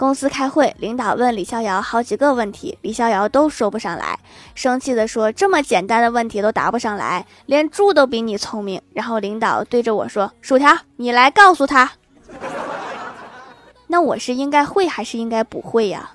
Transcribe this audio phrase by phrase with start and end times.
[0.00, 4.18] 公司开会领导问李逍遥好几个问题李逍遥都说不上来。
[4.54, 8.80] 生气的说这么简单的问题都答不上来连猪都比你聪明。
[8.94, 11.92] 然后领导对着我说薯条你来告诉他。
[13.88, 16.12] 那我是应该会还是应该不会呀？